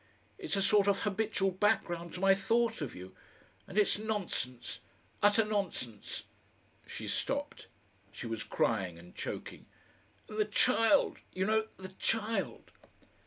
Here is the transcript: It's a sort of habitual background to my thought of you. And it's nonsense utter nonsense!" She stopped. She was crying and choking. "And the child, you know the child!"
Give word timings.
It's 0.39 0.55
a 0.55 0.63
sort 0.63 0.87
of 0.87 1.01
habitual 1.01 1.51
background 1.51 2.15
to 2.15 2.19
my 2.19 2.33
thought 2.33 2.81
of 2.81 2.95
you. 2.95 3.15
And 3.67 3.77
it's 3.77 3.99
nonsense 3.99 4.79
utter 5.21 5.45
nonsense!" 5.45 6.23
She 6.87 7.07
stopped. 7.07 7.67
She 8.11 8.25
was 8.25 8.41
crying 8.43 8.97
and 8.97 9.13
choking. 9.15 9.67
"And 10.27 10.39
the 10.39 10.45
child, 10.45 11.19
you 11.33 11.45
know 11.45 11.67
the 11.77 11.89
child!" 11.99 12.71